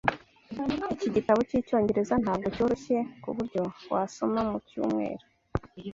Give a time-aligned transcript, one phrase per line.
[0.93, 3.61] Iki gitabo cyicyongereza ntabwo cyoroshye kuburyo
[3.93, 5.23] wasoma mucyumweru.